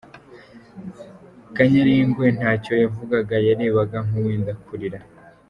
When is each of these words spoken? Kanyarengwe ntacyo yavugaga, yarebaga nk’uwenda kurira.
Kanyarengwe 1.55 2.25
ntacyo 2.37 2.73
yavugaga, 2.83 3.35
yarebaga 3.47 3.97
nk’uwenda 4.05 4.51
kurira. 4.65 4.99